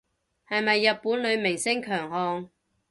[0.49, 2.49] 係咪日本女明星強項